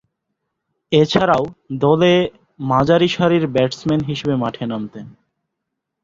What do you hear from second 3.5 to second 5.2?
Batsman হিসেবে মাঠে নামতেন।